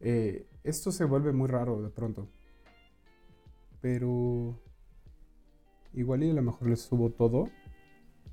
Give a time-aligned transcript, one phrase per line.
[0.00, 2.28] Eh, esto se vuelve muy raro de pronto.
[3.80, 4.58] Pero
[5.92, 7.48] igual y a lo mejor les subo todo.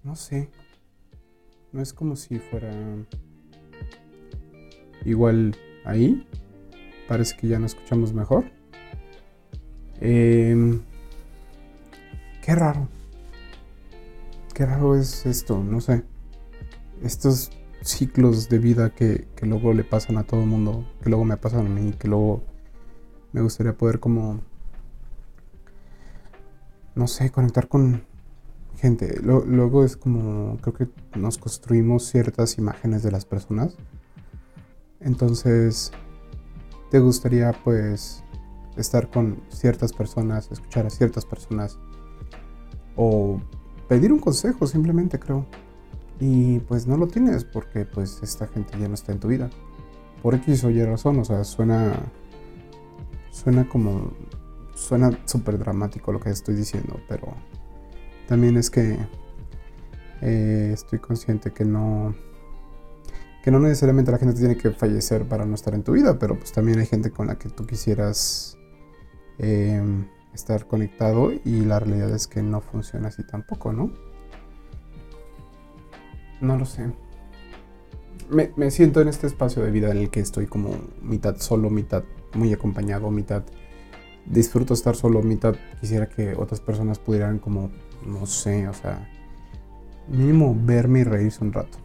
[0.04, 0.49] No sé.
[1.71, 2.71] No es como si fuera
[5.05, 5.55] igual
[5.86, 6.28] ahí.
[7.07, 8.45] Parece que ya nos escuchamos mejor.
[10.00, 10.82] Em,
[12.41, 12.88] qué raro.
[14.54, 16.04] Qué raro es esto, no sé.
[17.02, 17.52] Estos
[17.84, 21.38] ciclos de vida que, que luego le pasan a todo el mundo, que luego me
[21.38, 22.43] pasan a mí, que luego
[23.33, 24.41] me gustaría poder como,
[26.96, 28.04] no sé, conectar con
[28.77, 29.19] gente.
[29.21, 33.75] Luego es como, creo que nos construimos ciertas imágenes de las personas.
[35.00, 35.91] Entonces,
[36.89, 38.23] te gustaría pues
[38.77, 41.77] estar con ciertas personas, escuchar a ciertas personas
[42.95, 43.41] o
[43.89, 45.45] pedir un consejo simplemente, creo
[46.20, 49.50] y pues no lo tienes porque pues esta gente ya no está en tu vida.
[50.22, 51.94] Por X o Y razón, o sea, suena
[53.31, 54.14] suena como
[54.75, 57.33] suena súper dramático lo que estoy diciendo, pero
[58.28, 58.97] también es que
[60.22, 62.16] eh, estoy consciente que no
[63.44, 66.38] que no necesariamente la gente tiene que fallecer para no estar en tu vida, pero
[66.38, 68.58] pues también hay gente con la que tú quisieras
[69.38, 73.92] em, estar conectado y la realidad es que no funciona así tampoco, ¿no?
[76.44, 76.91] No lo sé.
[78.30, 82.03] Me, siento en este espacio de vida en el que estoy como mitad solo, mitad
[82.33, 83.44] muy acompañado, mitad
[84.25, 87.71] disfruto estar solo, mitad quisiera que otras personas pudieran como,
[88.05, 89.09] no sé, o sea,
[90.09, 91.77] mínimo verme y reírse un rato.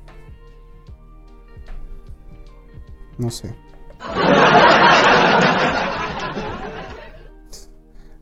[3.16, 3.54] No sé.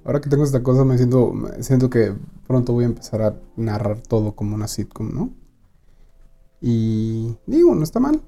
[0.05, 2.15] Ahora que tengo esta cosa me siento, siento que
[2.47, 5.46] pronto voy a empezar a narrar todo como una sitcom, ¿no?
[6.69, 8.21] Y digo, no está mal.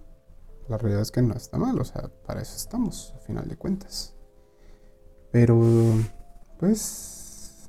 [0.68, 3.56] La realidad es que no está mal, o sea, para eso estamos, a final de
[3.56, 4.14] cuentas.
[5.32, 5.60] Pero,
[6.60, 7.68] pues,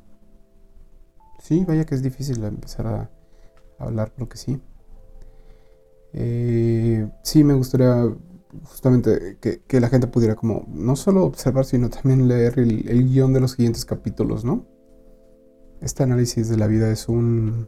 [1.41, 3.09] sí, vaya que es difícil empezar a,
[3.79, 4.61] hablar, porque sí.
[6.13, 8.07] Eh, sí, me gustaría
[8.65, 13.33] justamente que, la gente pudiera como no solo observar, sino también leer el, el guion
[13.33, 14.67] de los siguientes capítulos, ¿no?
[15.81, 17.67] Este análisis de la vida es un,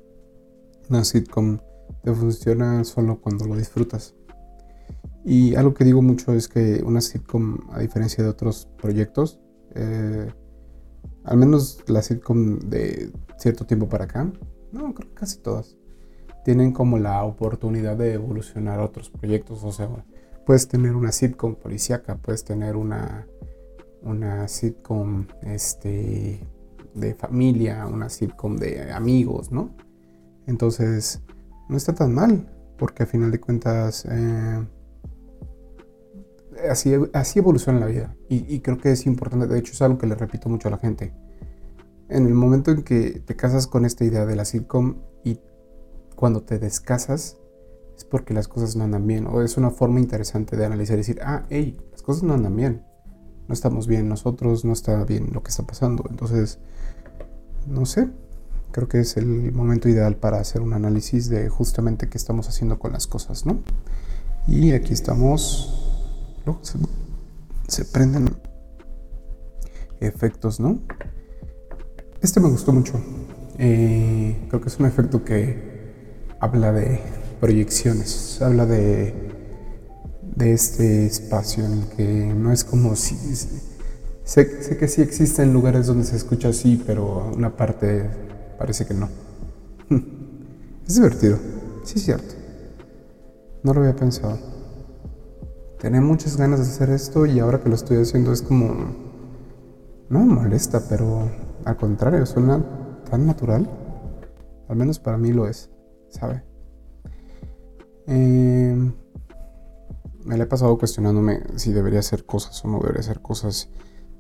[0.88, 1.62] una sitcom
[2.04, 4.16] te funciona solo cuando lo disfrutas.
[5.24, 9.40] Y algo que digo mucho es que una sitcom, a diferencia de otros proyectos,
[9.76, 10.32] eh,
[11.24, 14.32] al menos la sitcom de cierto tiempo para acá,
[14.72, 15.78] no, creo que casi todas,
[16.44, 19.64] tienen como la oportunidad de evolucionar otros proyectos.
[19.64, 19.90] O sea,
[20.46, 23.28] puedes tener una sitcom policíaca, puedes tener una,
[24.02, 26.40] una sitcom este,
[26.96, 29.70] de familia, una sitcom de amigos, ¿no?
[30.48, 31.22] Entonces,
[31.72, 34.68] no está tan mal, porque a final de cuentas eh,
[36.70, 38.16] así, así evoluciona la vida.
[38.28, 40.78] Y, creo que es importante, de hecho es algo que le repito mucho a la
[40.78, 41.14] gente.
[42.09, 45.40] En el momento en que te casas con esta idea de la sitcom y
[46.16, 47.38] cuando te descasas,
[47.96, 49.28] es porque las cosas no andan bien.
[49.28, 52.56] O es una forma interesante de analizar y decir, ah, hey, las cosas no andan
[52.56, 52.86] bien.
[53.48, 56.03] No estamos bien nosotros, no está bien lo que está pasando.
[56.09, 56.59] Entonces,
[57.68, 58.09] no sé,
[58.72, 62.80] creo que es el momento ideal para hacer un análisis de justamente qué estamos haciendo
[62.80, 63.62] con las cosas, ¿no?
[64.48, 66.04] Y aquí estamos,
[67.68, 68.30] se, prenden
[70.00, 70.80] efectos, ¿no?
[72.22, 73.00] Este me gustó mucho.
[73.58, 77.00] Eh, creo que es un efecto que habla de
[77.40, 79.14] proyecciones, habla de,
[80.36, 83.16] de este espacio en el que no es como si...
[84.24, 88.09] Sé, sé que sí existen lugares donde se escucha así, pero una parte
[88.62, 89.10] Parece que no.
[90.88, 91.40] Es divertido.
[91.84, 92.36] Sí, es cierto.
[93.64, 94.38] No lo había pensado.
[95.80, 98.68] Tenía muchas ganas de hacer esto y ahora que lo estoy haciendo es como...
[100.10, 101.28] No me molesta, pero
[101.66, 102.64] al contrario, suena
[103.10, 103.68] tan natural.
[104.70, 105.72] Al menos para mí lo es,
[106.10, 106.44] ¿sabe?
[108.06, 108.94] Em,
[110.24, 113.70] me le he pasado cuestionándome si debería hacer cosas o no debería hacer cosas,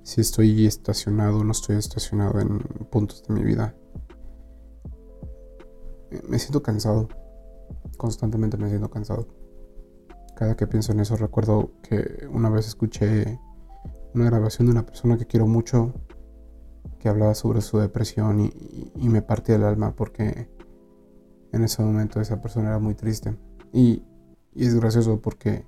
[0.01, 2.57] si estoy estacionado o no estoy estacionado en
[2.89, 3.75] puntos de mi vida
[6.27, 7.07] me siento cansado.
[7.97, 9.27] Constantemente me siento cansado.
[10.35, 13.39] Cada que pienso en eso recuerdo que una vez escuché
[14.13, 15.93] una grabación de una persona que quiero mucho
[16.99, 20.49] que hablaba sobre su depresión y, me partía el alma porque
[21.51, 23.35] en ese momento esa persona era muy triste.
[23.73, 24.03] Y,
[24.53, 25.65] y es gracioso porque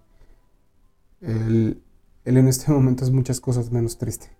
[1.21, 1.83] él,
[2.23, 4.37] él en este momento es muchas cosas menos triste.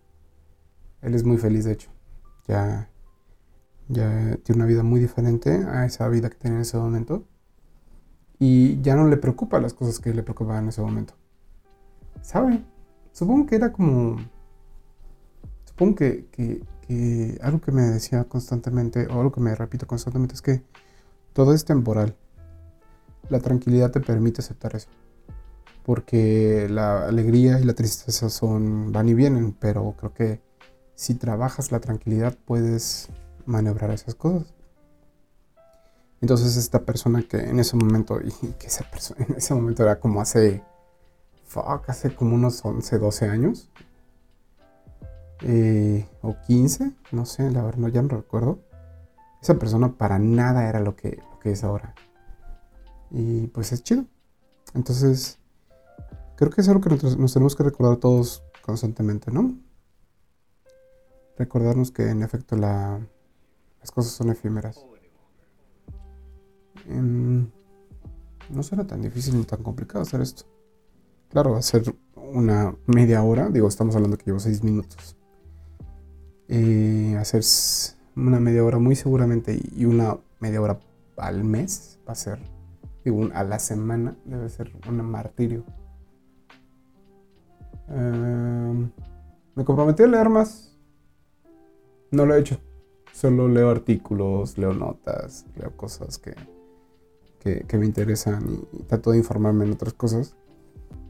[1.02, 1.90] Él es muy feliz, de hecho.
[2.48, 2.93] Ya
[3.89, 7.25] ya tiene una vida muy diferente a esa vida que tenía en ese momento.
[8.39, 11.13] Y ya no le preocupa las cosas que le preocupaban en ese momento.
[12.21, 12.63] ¿Sabe?
[13.12, 14.18] Supongo que era como...
[15.65, 20.41] Supongo que, que algo que me decía constantemente, o algo que me repito constantemente, es
[20.41, 20.63] que
[21.33, 22.15] todo es temporal.
[23.30, 24.89] La tranquilidad te permite aceptar eso.
[25.83, 30.41] Porque la alegría y la tristeza son van y vienen, pero creo que
[30.95, 33.09] si trabajas la tranquilidad puedes
[33.45, 34.54] maniobrar esas cosas.
[36.24, 40.00] Entonces esta persona que en ese momento, y que esa persona en ese momento era
[40.00, 40.63] como hace,
[41.45, 43.69] fuck, hace como unos 11, 12 años,
[45.42, 48.60] eh, o 15, no sé, la verdad, no, ya no recuerdo.
[49.42, 51.94] Esa persona para nada era lo que, lo que es ahora.
[53.12, 54.06] Y pues es chido.
[54.74, 55.40] Entonces,
[56.38, 59.57] creo que es algo que nos tenemos que recordar todos constantemente, ¿no?
[61.38, 63.01] Recordarnos que en efecto la,
[63.83, 64.80] las cosas son efímeras.
[66.88, 67.50] Em,
[68.50, 70.45] no será tan difícil ni tan complicado hacer esto.
[71.30, 73.50] Claro, va a ser una media hora.
[73.50, 75.18] Digo, estamos hablando que llevo seis minutos.
[76.47, 77.44] Eh, hacer
[78.15, 80.80] una media hora muy seguramente y una media hora
[81.18, 82.39] al mes va a ser,
[83.03, 85.65] digo, a la semana debe ser un martirio.
[87.89, 88.89] Em,
[89.56, 90.74] me comprometí a leer más.
[92.12, 92.62] No lo he hecho.
[93.24, 96.36] Solo leo artículos, leo notas, leo cosas que,
[97.40, 100.36] que, me interesan y, y, trato de informarme en otras cosas.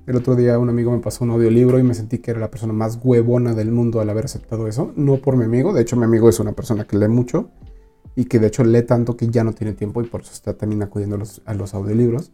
[0.05, 2.51] El otro día un amigo me pasó un audiolibro y me sentí que era la
[2.51, 4.93] persona más huevona del mundo al haber aceptado eso.
[4.95, 7.49] No por mi amigo, de hecho mi amigo es una persona que lee mucho
[8.15, 10.53] y que de hecho lee tanto que ya no tiene tiempo y por eso está
[10.55, 12.31] también acudiendo a los, a los audiolibros.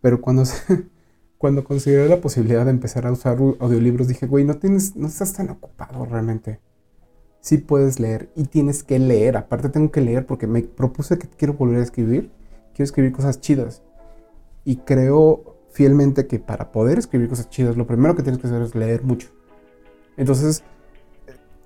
[0.00, 0.44] Pero cuando,
[1.36, 5.34] cuando consideré la posibilidad de empezar a usar audiolibros dije, güey, no, tienes, no estás
[5.34, 6.60] tan ocupado realmente.
[7.42, 9.36] Sí puedes leer y tienes que leer.
[9.36, 12.30] Aparte tengo que leer porque me propuse que quiero volver a escribir.
[12.72, 13.82] Quiero escribir cosas chidas.
[14.64, 18.62] Y creo fielmente que para poder escribir cosas chidas, lo primero que tienes que hacer
[18.62, 19.28] es leer mucho.
[20.16, 20.62] Entonces,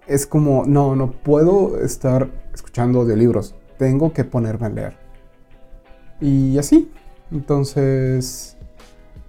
[0.07, 4.97] es como, no, no puedo estar escuchando audiolibros, tengo que ponerme a leer.
[6.21, 6.91] Y así,
[7.31, 8.57] entonces,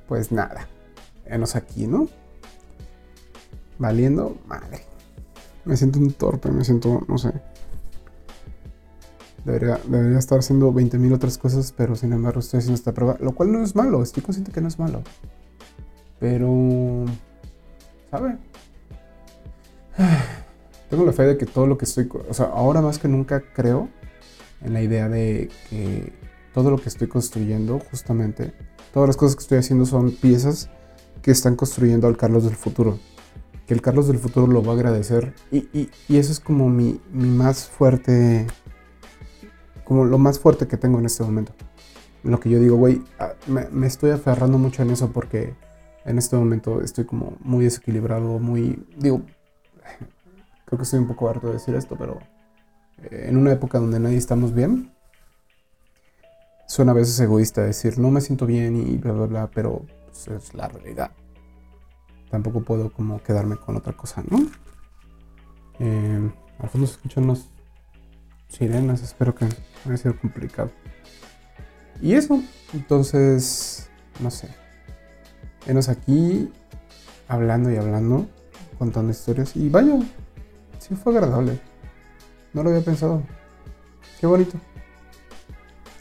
[0.08, 0.68] pues nada,
[1.26, 2.08] enos aquí, ¿no?
[3.78, 4.87] Valiendo madre.
[5.68, 7.34] Me siento un torpe, me siento, no sé,
[9.48, 9.80] Debería,
[10.20, 13.64] estar haciendo 20.000 otras cosas, pero sin embargo estoy haciendo esta prueba, lo cual no
[13.64, 15.04] es malo, estoy consciente que no es malo.
[16.20, 17.06] Pero,
[18.12, 18.38] ¿sabe?
[20.90, 23.42] Tengo la fe de que todo lo que estoy, o sea, ahora más que nunca
[23.54, 23.88] creo
[24.60, 26.12] en la idea de que
[26.54, 28.52] todo lo que estoy construyendo, justamente,
[28.94, 30.70] todas las cosas que estoy haciendo son piezas
[31.22, 33.00] que están construyendo al Carlos del futuro.
[33.68, 35.36] Que el Carlos del futuro lo va a agradecer.
[35.52, 38.48] Y, y, eso es como mi, mi más fuerte
[39.88, 41.54] como lo más fuerte que tengo en este momento.
[42.24, 45.56] Lo que yo digo, güey, ah, me, estoy aferrando mucho en eso porque
[46.04, 49.22] en este momento estoy como muy desequilibrado, muy, digo,
[50.66, 52.20] creo que estoy un poco harto de decir esto, pero
[53.04, 54.92] eh, en una época donde nadie estamos bien,
[56.68, 60.28] suena a veces egoísta decir, no me siento bien y bla, bla, bla, pero pues,
[60.28, 61.12] es la realidad.
[62.30, 64.40] Tampoco puedo como quedarme con otra cosa, ¿no?
[65.80, 67.48] Eh, al fondo se escuchan unos
[68.50, 69.52] sirenas, espero que no
[69.86, 70.72] haya sido complicado.
[72.02, 72.42] Y eso,
[72.74, 73.90] entonces,
[74.20, 74.50] no sé.
[75.66, 76.52] Venos aquí
[77.28, 78.28] hablando y hablando,
[78.78, 79.56] contando historias.
[79.56, 80.00] Y vaya,
[80.80, 81.60] sí fue agradable.
[82.54, 83.22] No lo había pensado.
[84.20, 84.58] Qué bonito.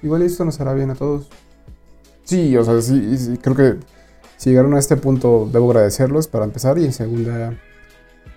[0.03, 1.29] Igual esto nos hará bien a todos.
[2.25, 3.79] Sí, o sea, sí, creo que
[4.37, 7.55] si llegaron a este punto debo agradecerlos para empezar y en segunda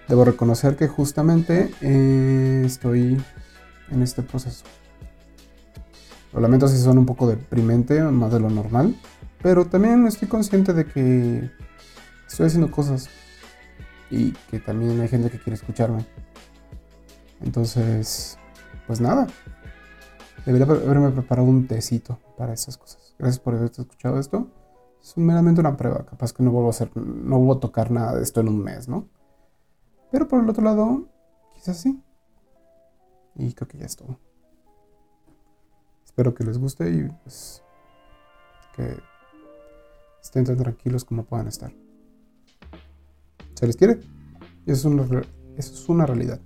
[0.07, 3.21] debo reconocer que justamente eh, estoy
[3.91, 4.65] en este proceso.
[6.33, 8.95] Lo lamento si son un poco deprimente, más de lo normal,
[9.41, 11.49] pero también estoy consciente de que
[12.27, 13.09] estoy haciendo cosas
[14.11, 16.05] y que también hay gente que quiere escucharme.
[17.41, 18.37] Entonces,
[18.85, 19.27] pues nada,
[20.45, 23.15] debería haberme preparado un tecito para esas cosas.
[23.17, 24.47] Gracias por haber escuchado esto.
[25.01, 28.15] Es meramente una prueba, capaz que no vuelvo a hacer, no vuelvo a tocar nada
[28.15, 29.07] de esto en un mes, ¿no?
[30.11, 31.07] Pero por el otro lado,
[31.55, 32.01] quizás sí.
[33.35, 33.97] Y creo que ya es.
[36.03, 37.63] Espero que les guste y pues
[38.75, 38.97] que
[40.21, 41.71] estén tan tranquilos como puedan estar.
[43.53, 43.99] ¿Se les quiere?
[44.65, 45.21] Eso es una,
[45.55, 46.39] eso es una realidad.